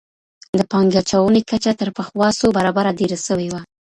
[0.59, 3.61] د پانګې اچونې کچه تر پخوا څو برابره ډېره سوي وه.